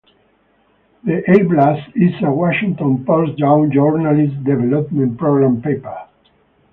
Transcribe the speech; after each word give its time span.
The 1.03 1.19
A-Blast 1.29 1.95
is 1.95 2.13
a 2.23 2.31
Washington 2.31 3.05
Post 3.05 3.37
Young 3.37 3.69
Journalists 3.71 4.35
Development 4.43 5.15
Program 5.15 5.61
Paper. 5.61 6.07